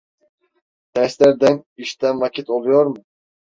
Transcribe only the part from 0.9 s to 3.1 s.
Derslerden, işten vakit oluyor mu?